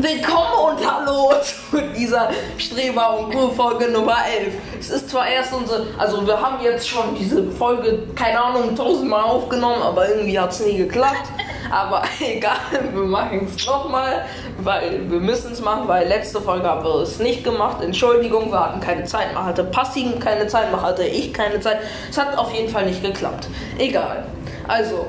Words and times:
Willkommen 0.00 0.76
und 0.78 0.88
hallo 0.88 1.32
zu 1.70 1.82
dieser 1.92 2.30
Streber 2.56 3.18
und 3.18 3.32
Kur 3.32 3.52
Folge 3.52 3.90
Nummer 3.90 4.18
11. 4.32 4.54
Es 4.78 4.90
ist 4.90 5.10
zwar 5.10 5.26
erst 5.26 5.52
unsere, 5.52 5.88
also 5.98 6.24
wir 6.24 6.40
haben 6.40 6.62
jetzt 6.62 6.88
schon 6.88 7.16
diese 7.18 7.50
Folge, 7.50 8.04
keine 8.14 8.40
Ahnung, 8.40 8.76
tausendmal 8.76 9.24
aufgenommen, 9.24 9.82
aber 9.82 10.08
irgendwie 10.08 10.38
hat 10.38 10.52
es 10.52 10.60
nie 10.60 10.76
geklappt. 10.76 11.28
Aber 11.68 12.04
egal, 12.20 12.58
wir 12.92 13.02
machen 13.02 13.48
es 13.52 13.66
nochmal, 13.66 14.24
weil 14.58 15.10
wir 15.10 15.18
müssen 15.18 15.50
es 15.50 15.60
machen, 15.60 15.88
weil 15.88 16.06
letzte 16.06 16.40
Folge 16.40 16.68
haben 16.68 16.84
wir 16.84 17.02
es 17.02 17.18
nicht 17.18 17.42
gemacht. 17.42 17.82
Entschuldigung, 17.82 18.52
wir 18.52 18.66
hatten 18.66 18.78
keine 18.78 19.02
Zeit, 19.02 19.34
man 19.34 19.46
hatte 19.46 19.64
Passiven 19.64 20.20
keine 20.20 20.46
Zeit, 20.46 20.70
man 20.70 20.80
hatte 20.80 21.02
ich 21.02 21.34
keine 21.34 21.58
Zeit. 21.58 21.78
Es 22.08 22.16
hat 22.16 22.38
auf 22.38 22.54
jeden 22.54 22.68
Fall 22.68 22.86
nicht 22.86 23.02
geklappt. 23.02 23.48
Egal. 23.78 24.26
Also, 24.68 25.08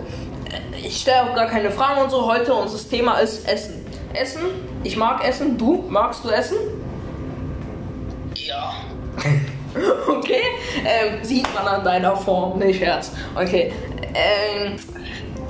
ich 0.83 1.01
stelle 1.01 1.23
auch 1.29 1.35
gar 1.35 1.47
keine 1.47 1.71
Fragen 1.71 2.01
und 2.01 2.09
so. 2.09 2.25
Heute 2.25 2.53
unser 2.53 2.89
Thema 2.89 3.19
ist 3.19 3.47
Essen. 3.47 3.85
Essen, 4.13 4.41
ich 4.83 4.97
mag 4.97 5.23
Essen. 5.27 5.57
Du, 5.57 5.85
magst 5.89 6.23
du 6.23 6.29
Essen? 6.29 6.57
Ja. 8.35 8.73
Okay, 10.07 10.41
ähm, 10.83 11.23
sieht 11.23 11.45
man 11.53 11.67
an 11.67 11.83
deiner 11.83 12.15
Form, 12.17 12.57
nicht 12.57 12.81
Herz. 12.81 13.11
Okay, 13.35 13.71
ähm, 14.15 14.75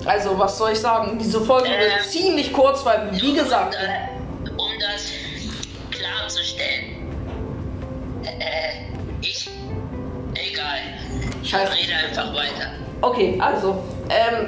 also 0.05 0.37
was 0.37 0.57
soll 0.57 0.73
ich 0.73 0.79
sagen? 0.79 1.17
Diese 1.17 1.39
Folge 1.39 1.69
wird 1.69 1.93
Ähm, 2.03 2.09
ziemlich 2.09 2.51
kurz, 2.51 2.85
weil 2.85 3.09
wie 3.13 3.33
gesagt, 3.33 3.75
Äh, 3.75 4.49
um 4.51 4.71
das 4.81 5.05
klarzustellen. 5.89 7.07
Äh, 8.25 8.91
ich. 9.21 9.49
Egal. 10.33 10.79
Ich 11.41 11.55
rede 11.55 11.93
einfach 12.05 12.33
weiter. 12.33 12.71
okay, 13.01 13.39
also, 13.41 13.81
ähm, 14.09 14.47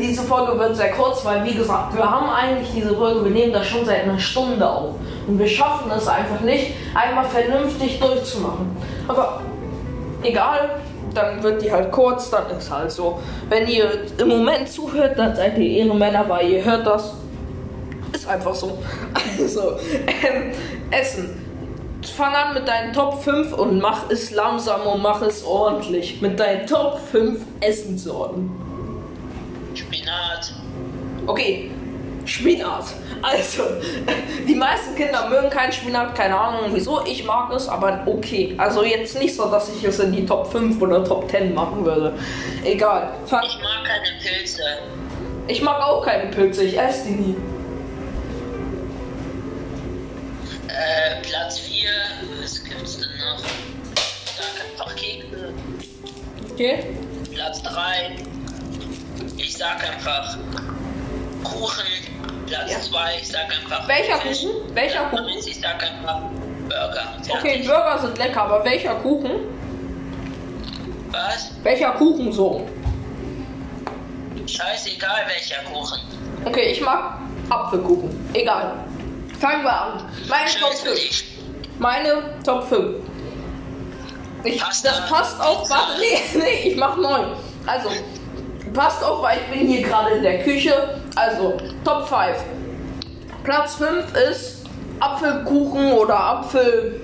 diese 0.00 0.22
Folge 0.22 0.58
wird 0.58 0.76
sehr 0.76 0.92
kurz, 0.92 1.24
weil 1.24 1.44
wie 1.44 1.54
gesagt, 1.54 1.96
wir 1.96 2.08
haben 2.08 2.30
eigentlich 2.30 2.70
diese 2.74 2.94
Folge, 2.94 3.24
wir 3.24 3.30
nehmen 3.30 3.52
das 3.52 3.66
schon 3.66 3.84
seit 3.84 4.04
einer 4.04 4.18
Stunde 4.18 4.68
auf. 4.68 4.94
Und 5.26 5.38
wir 5.38 5.46
schaffen 5.46 5.90
es 5.96 6.06
einfach 6.06 6.40
nicht, 6.40 6.74
einmal 6.94 7.24
vernünftig 7.24 7.98
durchzumachen. 8.00 8.76
Aber 9.08 9.40
egal, 10.22 10.80
dann 11.14 11.42
wird 11.42 11.62
die 11.62 11.70
halt 11.70 11.90
kurz, 11.90 12.30
dann 12.30 12.50
ist 12.56 12.70
halt 12.70 12.90
so. 12.90 13.20
Wenn 13.48 13.68
ihr 13.68 14.06
im 14.18 14.28
Moment 14.28 14.68
zuhört, 14.68 15.18
dann 15.18 15.34
seid 15.34 15.58
ihr 15.58 15.84
Ehrenmänner, 15.84 16.28
weil 16.28 16.48
ihr 16.48 16.64
hört 16.64 16.86
das. 16.86 17.14
Ist 18.12 18.28
einfach 18.28 18.54
so. 18.54 18.78
Also, 19.40 19.76
ähm, 20.06 20.52
Essen. 20.90 21.38
Fang 22.16 22.34
an 22.34 22.54
mit 22.54 22.66
deinen 22.66 22.92
Top 22.92 23.22
5 23.22 23.52
und 23.54 23.80
mach 23.80 24.10
es 24.10 24.32
langsam 24.32 24.82
und 24.82 25.02
mach 25.02 25.22
es 25.22 25.44
ordentlich. 25.44 26.20
Mit 26.20 26.38
deinen 26.38 26.66
Top 26.66 26.98
5 27.10 27.40
Essenssorten. 27.60 28.50
Okay, 31.26 31.70
Spinat. 32.24 32.84
Also, 33.22 33.62
die 34.48 34.54
meisten 34.54 34.94
Kinder 34.96 35.28
mögen 35.28 35.50
keinen 35.50 35.72
Spinat, 35.72 36.14
keine 36.14 36.36
Ahnung 36.38 36.70
wieso. 36.72 37.04
Ich 37.04 37.24
mag 37.24 37.52
es, 37.52 37.68
aber 37.68 38.02
okay. 38.06 38.54
Also 38.58 38.82
jetzt 38.84 39.18
nicht 39.18 39.34
so, 39.34 39.48
dass 39.50 39.68
ich 39.68 39.84
es 39.84 39.98
in 40.00 40.12
die 40.12 40.26
Top 40.26 40.50
5 40.50 40.80
oder 40.80 41.04
Top 41.04 41.30
10 41.30 41.54
machen 41.54 41.84
würde. 41.84 42.14
Egal. 42.64 43.10
Fang, 43.26 43.42
Ich 43.44 43.56
mag 43.62 43.84
keine 43.84 44.18
Pilze. 44.20 44.62
ich 45.48 45.62
mag 45.62 45.80
auch 45.82 46.04
keine 46.04 46.30
Pilze, 46.30 46.64
ich 46.64 46.78
esse 46.78 47.08
die 47.08 47.14
nie. 47.14 47.36
Äh, 50.68 51.20
Platz 51.22 51.58
4. 51.60 51.88
Was 52.40 52.64
gibt's 52.64 52.98
denn 52.98 53.08
noch? 53.18 53.38
Sag 54.36 54.84
einfach 54.86 54.96
Kekse. 54.96 55.52
Okay? 56.52 56.84
Platz 57.32 57.62
3. 57.62 58.16
Ich 59.36 59.56
sag 59.56 59.82
einfach 59.88 60.36
Kuchen. 61.44 61.84
Platz 62.46 62.70
Ja. 62.72 62.80
2. 62.80 62.98
Ich 63.20 63.28
sag 63.28 63.44
einfach. 63.44 63.88
Welcher. 63.88 64.18
Kuchen? 64.18 64.50
Welcher 64.74 65.04
Kuchen? 65.10 65.28
Ich 65.46 65.60
sag 65.60 65.82
einfach 65.82 66.20
Burger. 66.68 67.14
Okay, 67.28 67.40
Fertig. 67.40 67.66
Burger 67.66 67.98
sind 68.00 68.18
lecker, 68.18 68.42
aber 68.42 68.64
welcher 68.64 68.94
Kuchen? 68.96 69.30
Was? 71.10 71.50
Welcher 71.62 71.90
Kuchen 71.92 72.32
so? 72.32 72.66
Scheißegal 74.46 75.26
welcher 75.28 75.62
Kuchen. 75.70 76.00
Okay, 76.44 76.72
ich 76.72 76.80
mag 76.80 77.18
Apfelkuchen. 77.48 78.28
Egal. 78.34 78.72
Fangen 79.38 79.62
wir 79.64 79.72
an. 79.82 80.04
Meine 80.28 80.50
Top 80.50 80.70
Scheiß 80.70 80.80
für 80.80 80.88
5. 80.88 81.00
dich. 81.00 81.24
Meine 81.78 82.22
Top 82.44 82.64
5. 82.68 82.96
Ich, 84.44 84.60
Pasta, 84.60 84.88
das 84.88 85.08
passt 85.08 85.40
auf. 85.40 85.62
Pizza. 85.62 85.74
Warte, 85.74 86.00
nee, 86.00 86.38
nee, 86.38 86.68
ich 86.70 86.76
mach 86.76 86.96
neun. 86.96 87.26
Also, 87.66 87.90
passt 88.74 89.04
auf, 89.04 89.22
weil 89.22 89.38
ich 89.38 89.58
bin 89.58 89.68
hier 89.68 89.82
gerade 89.82 90.16
in 90.16 90.22
der 90.22 90.42
Küche. 90.42 91.00
Also, 91.14 91.58
Top 91.84 92.08
5. 92.08 92.18
Platz 93.44 93.74
5 93.74 94.16
ist 94.30 94.64
Apfelkuchen 95.00 95.92
oder 95.92 96.18
Apfel. 96.18 97.00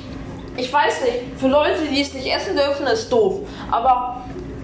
Ich 0.56 0.70
weiß 0.70 1.02
nicht, 1.02 1.14
für 1.38 1.46
Leute, 1.48 1.86
die 1.90 2.02
es 2.02 2.12
nicht 2.12 2.26
essen 2.26 2.54
dürfen, 2.56 2.86
ist 2.88 3.08
doof. 3.10 3.48
Aber 3.70 4.22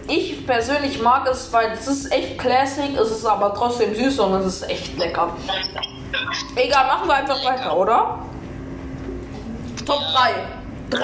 ich 0.09 0.47
persönlich 0.47 1.01
mag 1.01 1.27
es, 1.29 1.53
weil 1.53 1.73
es 1.73 1.87
ist 1.87 2.13
echt 2.13 2.39
classic, 2.39 2.97
es 2.99 3.11
ist 3.11 3.27
aber 3.27 3.55
trotzdem 3.55 3.95
süß 3.95 4.19
und 4.21 4.35
es 4.35 4.47
ist 4.47 4.71
echt 4.71 4.99
lecker. 4.99 5.31
Egal, 6.55 6.87
machen 6.87 7.09
wir 7.09 7.15
einfach 7.15 7.45
weiter, 7.45 7.77
oder? 7.77 8.19
Top 9.85 10.01
3. 10.15 10.35
3, 10.91 11.01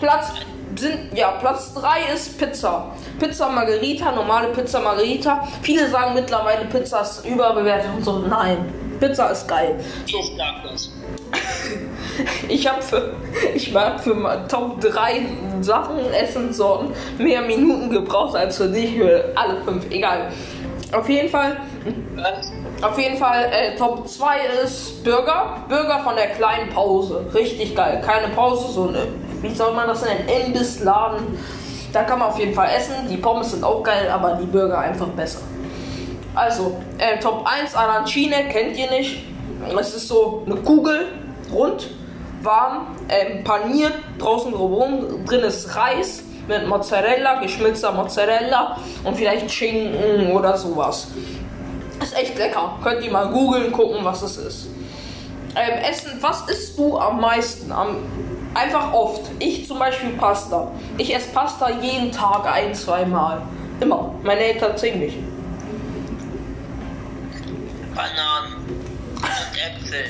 Platz 0.00 0.32
sind, 0.76 1.16
ja, 1.16 1.32
Platz 1.32 1.74
3 1.74 2.12
ist 2.14 2.38
Pizza. 2.38 2.92
Pizza 3.18 3.48
Margherita, 3.48 4.12
normale 4.12 4.48
Pizza 4.48 4.80
Margherita. 4.80 5.46
Viele 5.62 5.88
sagen 5.88 6.14
mittlerweile, 6.14 6.64
Pizza 6.66 7.00
ist 7.00 7.24
überbewertet 7.24 7.90
und 7.96 8.04
so. 8.04 8.18
Nein, 8.20 8.72
Pizza 9.00 9.30
ist 9.30 9.48
geil. 9.48 9.78
So, 10.06 10.18
Ich 10.18 10.36
sag 10.36 10.70
das. 10.70 10.90
Ich 12.48 12.68
habe 12.70 12.82
für, 12.82 13.14
ich 13.54 13.72
mag 13.72 14.00
für 14.00 14.14
Top 14.48 14.80
3 14.80 15.26
Sachen, 15.60 15.98
Essenssorten 16.12 16.90
mehr 17.18 17.42
Minuten 17.42 17.90
gebraucht 17.90 18.36
als 18.36 18.56
für 18.56 18.68
dich 18.68 18.96
für 18.96 19.32
alle 19.34 19.62
5. 19.62 19.90
Egal. 19.90 20.30
Auf 20.92 21.08
jeden 21.08 21.28
Fall, 21.28 21.56
auf 22.80 22.98
jeden 22.98 23.16
Fall, 23.16 23.50
äh, 23.52 23.76
Top 23.76 24.08
2 24.08 24.36
ist 24.64 25.02
Burger. 25.02 25.56
Burger 25.68 26.00
von 26.04 26.14
der 26.14 26.28
kleinen 26.28 26.70
Pause. 26.70 27.26
Richtig 27.34 27.74
geil. 27.74 28.00
Keine 28.04 28.28
Pause, 28.28 28.72
so 28.72 28.88
eine, 28.88 29.08
wie 29.42 29.52
soll 29.54 29.72
man 29.74 29.88
das 29.88 30.04
nennen? 30.04 30.28
Imbissladen. 30.46 31.38
Da 31.92 32.02
kann 32.02 32.18
man 32.18 32.28
auf 32.28 32.38
jeden 32.38 32.54
Fall 32.54 32.68
essen. 32.76 32.94
Die 33.10 33.16
Pommes 33.16 33.50
sind 33.50 33.64
auch 33.64 33.82
geil, 33.82 34.08
aber 34.12 34.38
die 34.40 34.46
Burger 34.46 34.78
einfach 34.78 35.08
besser. 35.08 35.40
Also, 36.34 36.76
äh, 36.98 37.18
Top 37.18 37.46
1 37.46 37.74
Arancine 37.74 38.48
kennt 38.50 38.76
ihr 38.76 38.90
nicht. 38.90 39.24
Es 39.80 39.94
ist 39.94 40.08
so 40.08 40.42
eine 40.46 40.56
Kugel, 40.56 41.08
rund, 41.52 41.88
warm, 42.46 42.96
ähm, 43.08 43.44
paniert, 43.44 43.92
draußen 44.18 44.52
drumherum, 44.52 45.24
drin 45.26 45.40
ist 45.40 45.74
Reis 45.76 46.22
mit 46.48 46.66
Mozzarella, 46.66 47.40
geschmilzter 47.40 47.92
Mozzarella 47.92 48.78
und 49.04 49.16
vielleicht 49.16 49.50
Schinken 49.50 50.32
oder 50.32 50.56
sowas. 50.56 51.08
Ist 52.00 52.16
echt 52.16 52.38
lecker. 52.38 52.78
Könnt 52.82 53.02
ihr 53.04 53.10
mal 53.10 53.28
googeln, 53.28 53.72
gucken, 53.72 54.04
was 54.04 54.22
es 54.22 54.36
ist. 54.36 54.66
Ähm, 55.56 55.78
Essen, 55.90 56.18
was 56.20 56.48
isst 56.48 56.78
du 56.78 56.98
am 56.98 57.20
meisten? 57.20 57.72
Am, 57.72 57.96
einfach 58.54 58.92
oft. 58.92 59.22
Ich 59.38 59.66
zum 59.66 59.78
Beispiel 59.78 60.10
Pasta. 60.10 60.70
Ich 60.98 61.14
esse 61.14 61.30
Pasta 61.30 61.70
jeden 61.70 62.12
Tag 62.12 62.46
ein, 62.46 62.74
zweimal. 62.74 63.42
Immer. 63.80 64.14
Meine 64.22 64.40
Eltern 64.40 64.76
ziemlich. 64.76 65.16
Bananen 67.94 68.66
und 68.66 69.82
Äpfel. 69.82 70.04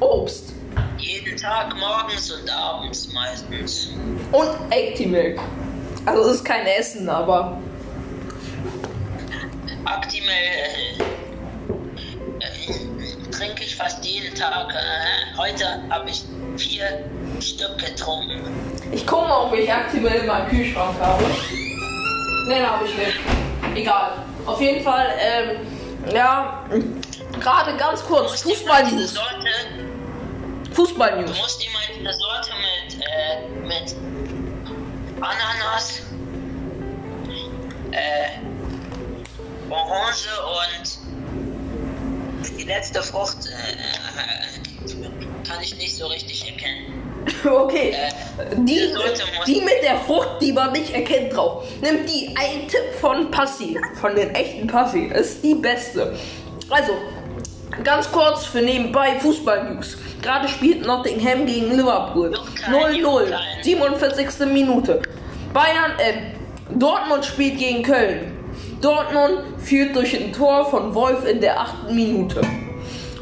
Obst. 0.00 0.54
Jeden 0.98 1.36
Tag 1.36 1.74
morgens 1.76 2.30
und 2.30 2.48
abends 2.50 3.12
meistens. 3.12 3.92
Und 4.32 4.50
Actimilk. 4.70 5.40
Also 6.06 6.22
es 6.22 6.36
ist 6.36 6.44
kein 6.44 6.66
Essen, 6.66 7.08
aber 7.08 7.58
aktuell 9.84 10.24
äh, 12.40 12.70
äh, 12.70 13.30
trinke 13.30 13.64
ich 13.64 13.76
fast 13.76 14.04
jeden 14.04 14.34
Tag. 14.34 14.72
Äh, 14.72 15.36
heute 15.36 15.82
habe 15.90 16.10
ich 16.10 16.24
vier 16.56 17.04
Stück 17.40 17.78
getrunken. 17.78 18.40
Ich 18.92 19.06
gucke 19.06 19.28
mal, 19.28 19.46
ob 19.46 19.54
ich 19.54 19.70
aktuell 19.72 20.20
in 20.20 20.26
meinem 20.26 20.48
Kühlschrank 20.48 20.98
habe. 21.00 21.24
Nein, 22.48 22.70
habe 22.70 22.84
ich 22.84 22.96
nicht. 22.96 23.18
Egal. 23.74 24.12
Auf 24.46 24.60
jeden 24.60 24.84
Fall, 24.84 25.06
ähm, 25.18 26.14
ja, 26.14 26.64
gerade 27.40 27.76
ganz 27.76 28.04
kurz, 28.04 28.44
musst 28.44 28.62
immer 28.62 28.82
diese 28.82 29.08
Fußball-News. 30.74 31.32
Du 31.32 31.36
musst 31.42 31.64
immer 31.66 31.78
diese 31.98 32.12
Sorte 32.18 32.50
mit, 32.60 32.94
äh, 33.00 33.48
mit 33.66 33.96
Ananas, 35.20 36.02
äh, 37.92 38.28
Orange 39.70 40.28
und 40.46 40.98
die 42.58 42.64
letzte 42.64 43.02
Frucht 43.02 43.46
äh, 43.46 43.76
kann 45.48 45.62
ich 45.62 45.76
nicht 45.76 45.96
so 45.96 46.06
richtig 46.06 46.46
erkennen. 46.50 47.00
Okay. 47.44 47.90
Äh, 47.90 48.10
Die, 48.56 48.92
die 49.46 49.60
mit 49.60 49.82
der 49.82 49.98
Frucht, 50.00 50.40
die 50.40 50.52
man 50.52 50.72
nicht 50.72 50.90
erkennt 50.90 51.34
drauf. 51.34 51.64
Nimm 51.80 52.04
die. 52.06 52.34
Ein 52.36 52.68
Tipp 52.68 52.94
von 53.00 53.30
Passi. 53.30 53.78
Von 54.00 54.14
den 54.14 54.34
echten 54.34 54.66
Passi. 54.66 55.06
Ist 55.06 55.42
die 55.42 55.54
beste. 55.54 56.16
Also, 56.70 56.92
ganz 57.82 58.10
kurz 58.10 58.44
für 58.46 58.60
nebenbei 58.60 59.18
Fußball-News. 59.20 59.96
Gerade 60.24 60.48
spielt 60.48 60.86
Nottingham 60.86 61.44
gegen 61.44 61.76
Liverpool. 61.76 62.32
Juckein, 62.32 62.94
0-0. 62.94 62.96
Juckein. 62.96 63.38
47. 63.60 64.46
Minute. 64.50 65.02
Bayern, 65.52 65.92
äh, 65.98 66.74
Dortmund 66.74 67.26
spielt 67.26 67.58
gegen 67.58 67.82
Köln. 67.82 68.32
Dortmund 68.80 69.42
führt 69.58 69.94
durch 69.94 70.18
ein 70.18 70.32
Tor 70.32 70.64
von 70.70 70.94
Wolf 70.94 71.26
in 71.28 71.42
der 71.42 71.60
8. 71.60 71.90
Minute. 71.90 72.40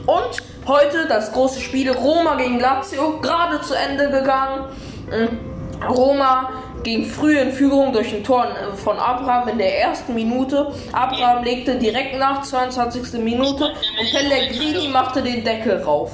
Und 0.07 0.69
heute 0.69 1.09
das 1.09 1.33
große 1.33 1.61
Spiel 1.61 1.91
Roma 1.91 2.37
gegen 2.37 2.61
Lazio, 2.61 3.19
gerade 3.21 3.61
zu 3.63 3.75
Ende 3.75 4.09
gegangen. 4.09 4.67
Mm, 5.11 5.85
Roma 5.89 6.51
ging 6.85 7.05
früh 7.05 7.37
in 7.37 7.51
Führung 7.51 7.93
durch 7.93 8.15
ein 8.15 8.23
Tor 8.23 8.45
äh, 8.45 8.77
von 8.77 8.97
Abraham 8.97 9.49
in 9.49 9.59
der 9.59 9.81
ersten 9.81 10.15
Minute. 10.15 10.73
Abraham 10.93 11.43
legte 11.43 11.75
direkt 11.75 12.17
nach 12.17 12.43
22. 12.43 13.15
Minute 13.15 13.65
und 13.65 14.11
Pellegrini 14.13 14.87
machte 14.87 15.21
den 15.21 15.43
Deckel 15.43 15.83
rauf. 15.83 16.13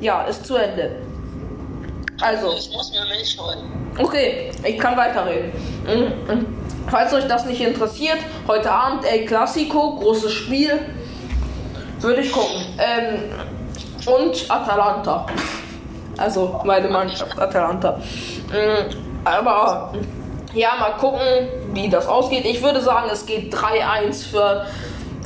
Ja, 0.00 0.22
ist 0.22 0.44
zu 0.46 0.56
Ende. 0.56 0.96
Also, 2.20 2.52
Ich 2.56 2.70
muss 2.70 2.90
mir 2.90 3.04
Milch 3.06 3.38
holen. 3.38 3.58
Okay, 3.98 4.50
ich 4.64 4.78
kann 4.78 4.96
weiterreden. 4.96 5.52
Mhm, 5.84 6.34
mhm. 6.34 6.46
Falls 6.88 7.12
euch 7.14 7.26
das 7.26 7.46
nicht 7.46 7.60
interessiert, 7.60 8.18
heute 8.46 8.70
Abend 8.70 9.04
El 9.04 9.24
Clasico, 9.26 9.96
großes 9.96 10.32
Spiel. 10.32 10.78
Würde 12.00 12.20
ich 12.20 12.30
gucken. 12.30 12.62
Ähm, 12.78 13.32
und 14.06 14.50
Atalanta. 14.50 15.26
Also 16.18 16.60
meine 16.64 16.88
Mannschaft, 16.88 17.38
Atalanta. 17.38 17.98
Mhm, 18.48 18.96
aber 19.24 19.92
ja, 20.54 20.70
mal 20.78 20.92
gucken, 20.92 21.20
wie 21.72 21.88
das 21.88 22.06
ausgeht. 22.06 22.44
Ich 22.44 22.62
würde 22.62 22.80
sagen, 22.80 23.08
es 23.12 23.26
geht 23.26 23.52
3-1 23.54 24.30
für 24.30 24.66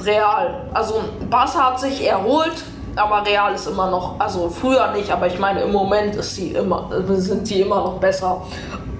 Real. 0.02 0.67
Also 0.72 1.05
Barca 1.28 1.72
hat 1.72 1.81
sich 1.81 2.06
erholt, 2.06 2.64
aber 3.00 3.25
Real 3.26 3.55
ist 3.55 3.67
immer 3.67 3.91
noch, 3.91 4.14
also 4.19 4.50
früher 4.50 4.93
nicht, 4.93 5.11
aber 5.11 5.26
ich 5.26 5.38
meine 5.38 5.62
im 5.62 5.73
Moment 5.73 6.17
ist 6.17 6.35
sie 6.37 6.52
immer, 6.52 6.91
sind 7.08 7.47
sie 7.47 7.62
immer 7.62 7.76
noch 7.76 7.99
besser. 7.99 8.43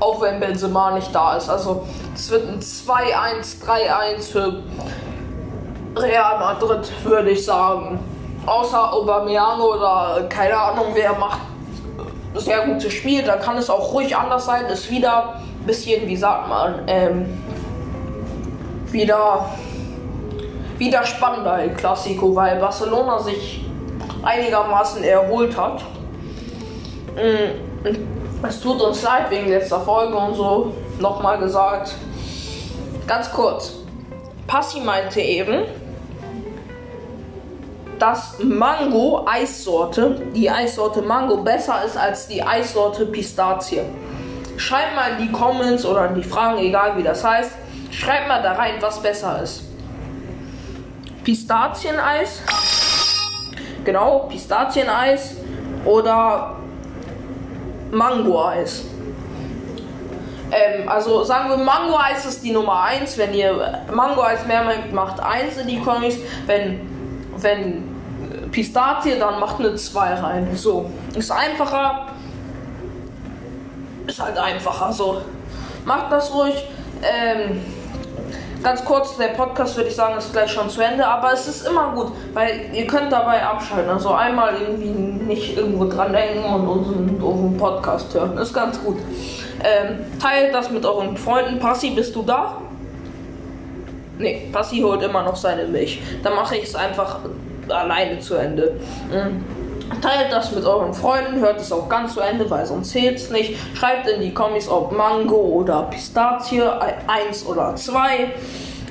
Auch 0.01 0.23
wenn 0.23 0.41
Benzema 0.41 0.93
nicht 0.93 1.15
da 1.15 1.37
ist. 1.37 1.51
Also 1.51 1.87
es 2.15 2.31
wird 2.31 2.49
ein 2.49 2.61
2-1, 2.61 3.63
3-1 3.63 4.33
für 4.33 4.63
Real 5.97 6.39
Madrid, 6.39 6.91
würde 7.05 7.31
ich 7.31 7.45
sagen. 7.45 7.99
Außer 8.47 8.95
Aubameyang 8.95 9.61
oder 9.61 10.25
keine 10.31 10.57
Ahnung, 10.57 10.87
wer 10.95 11.13
macht 11.13 11.41
sehr 12.35 12.67
gutes 12.67 12.95
Spiel, 12.95 13.23
dann 13.23 13.41
kann 13.41 13.59
es 13.59 13.69
auch 13.69 13.93
ruhig 13.93 14.17
anders 14.17 14.47
sein. 14.47 14.65
Ist 14.67 14.91
wieder 14.91 15.35
ein 15.35 15.67
bisschen, 15.67 16.07
wie 16.09 16.17
sagt 16.17 16.49
man, 16.49 16.77
ähm, 16.87 17.43
wieder, 18.91 19.51
wieder 20.79 21.05
spannender 21.05 21.59
El 21.59 21.75
Clasico, 21.75 22.35
weil 22.35 22.59
Barcelona 22.59 23.19
sich 23.19 23.70
einigermaßen 24.23 25.03
erholt 25.05 25.57
hat. 25.57 25.83
Mm, 27.17 27.87
Es 28.47 28.61
tut 28.61 28.81
uns 28.81 29.03
leid 29.03 29.31
wegen 29.31 29.49
letzter 29.49 29.81
Folge 29.81 30.17
und 30.17 30.35
so. 30.35 30.75
Nochmal 30.99 31.39
gesagt. 31.39 31.95
Ganz 33.07 33.31
kurz. 33.31 33.75
Passi 34.47 34.81
meinte 34.81 35.21
eben, 35.21 35.65
dass 37.99 38.39
Mango 38.43 39.27
Eissorte, 39.31 40.23
die 40.35 40.51
Eissorte 40.51 41.03
Mango 41.03 41.39
besser 41.39 41.85
ist 41.85 41.97
als 41.99 42.29
die 42.29 42.43
Eissorte 42.43 43.07
Pistazie. 43.07 43.83
Schreibt 44.57 44.95
mal 44.97 45.13
in 45.13 45.27
die 45.27 45.33
Comments 45.33 45.85
oder 45.85 46.09
in 46.09 46.15
die 46.15 46.23
Fragen, 46.23 46.59
egal 46.59 46.97
wie 46.97 47.03
das 47.03 47.23
heißt, 47.23 47.53
schreibt 47.91 48.27
mal 48.29 48.43
da 48.43 48.53
rein, 48.53 48.75
was 48.81 49.01
besser 49.01 49.43
ist. 49.43 49.65
Pistazieneis, 51.25 52.41
genau, 53.85 54.27
Pistazieneis 54.29 55.37
oder 55.85 56.57
Mango-Eis. 57.91 58.85
Ähm, 60.53 60.89
also 60.89 61.23
sagen 61.25 61.51
wir, 61.51 61.57
Mango-Eis 61.57 62.25
ist 62.27 62.43
die 62.43 62.53
Nummer 62.53 62.83
1. 62.83 63.17
Wenn 63.19 63.35
ihr 63.35 63.83
Mango-Eis 63.93 64.47
mehr 64.47 64.65
mögt, 64.65 64.93
macht 64.93 65.21
1 65.21 65.59
in 65.59 65.69
die 65.69 65.81
Comics. 65.81 66.17
Wenn, 66.47 66.81
wenn 67.37 67.85
Pistazie, 68.51 69.19
dann 69.19 69.39
macht 69.39 69.61
eine 69.61 69.75
2 69.75 70.15
rein. 70.15 70.57
So. 70.57 70.91
Ist 71.15 71.31
einfacher. 71.31 72.07
Ist 74.07 74.21
halt 74.21 74.39
einfacher. 74.39 74.93
So. 74.93 75.23
Macht 75.85 76.11
das 76.11 76.35
ruhig. 76.35 76.69
Ähm, 77.03 77.63
ganz 78.63 78.85
kurz, 78.85 79.17
der 79.17 79.29
Podcast 79.29 79.77
würde 79.77 79.89
ich 79.89 79.97
sagen, 79.97 80.17
ist 80.19 80.33
gleich 80.33 80.51
schon 80.51 80.69
zu 80.69 80.81
Ende, 80.81 81.07
aber 81.07 81.33
es 81.33 81.47
ist 81.47 81.67
immer 81.67 81.93
gut, 81.95 82.13
weil 82.35 82.71
ihr 82.73 82.87
könnt 82.87 83.13
dabei 83.13 83.43
abschalten. 83.43 83.91
Also 83.91 84.13
einmal 84.13 84.55
irgendwie 84.61 84.89
nicht 84.89 85.57
irgendwo 85.57 85.87
dran 85.87 86.13
denken 86.13 86.45
und 86.45 86.67
unseren 86.67 87.19
doofen 87.19 87.57
Podcast 87.57 88.13
hören. 88.15 88.37
Ist 88.39 88.53
ganz 88.53 88.83
gut. 88.83 88.99
Ähm, 89.63 89.99
teilt 90.21 90.55
das 90.55 90.71
mit 90.71 90.85
euren 90.85 91.17
Freunden. 91.17 91.59
Passi, 91.59 91.91
bist 91.91 92.15
du 92.15 92.23
da? 92.23 92.61
Nee, 94.19 94.49
Passi 94.53 94.81
holt 94.81 95.03
immer 95.03 95.23
noch 95.23 95.37
seine 95.37 95.65
Milch. 95.65 96.01
Dann 96.23 96.35
mache 96.35 96.57
ich 96.57 96.65
es 96.65 96.75
einfach 96.75 97.21
alleine 97.69 98.19
zu 98.21 98.35
Ende. 98.35 98.73
Mhm. 99.11 99.60
Teilt 100.01 100.33
das 100.33 100.53
mit 100.53 100.65
euren 100.65 100.95
Freunden, 100.95 101.41
hört 101.41 101.61
es 101.61 101.71
auch 101.73 101.89
ganz 101.89 102.15
zu 102.15 102.21
Ende, 102.21 102.49
weil 102.49 102.65
sonst 102.65 102.91
zählt 102.91 103.19
es 103.19 103.31
nicht. 103.31 103.57
Schreibt 103.75 104.09
in 104.09 104.21
die 104.23 104.33
Comics, 104.33 104.69
ob 104.69 104.93
Mango 104.93 105.37
oder 105.37 105.83
Pistazie, 105.85 106.63
1 107.07 107.45
oder 107.47 107.77
2. 107.77 108.31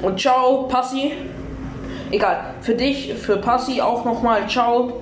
Und 0.03 0.20
ciao, 0.20 0.63
Passi. 0.63 1.13
Egal, 2.12 2.53
für 2.62 2.75
dich, 2.75 3.13
für 3.15 3.38
Passi 3.38 3.82
auch 3.82 4.06
nochmal 4.06 4.48
ciao. 4.48 5.01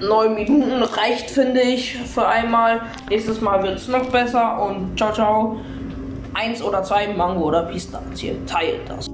9 0.00 0.34
Minuten 0.34 0.82
reicht, 0.82 1.30
finde 1.30 1.60
ich, 1.60 1.96
für 1.96 2.26
einmal. 2.26 2.80
Nächstes 3.08 3.40
Mal 3.40 3.62
wird 3.62 3.76
es 3.76 3.88
noch 3.88 4.06
besser 4.06 4.62
und 4.62 4.96
ciao, 4.96 5.12
ciao. 5.12 5.56
Eins 6.34 6.62
oder 6.62 6.82
zwei 6.82 7.08
Mango 7.08 7.44
oder 7.44 7.62
Pistazie. 7.62 8.36
Teilt 8.46 8.88
das. 8.88 9.13